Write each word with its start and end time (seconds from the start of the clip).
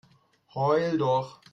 Heul 0.55 0.97
doch! 0.97 1.39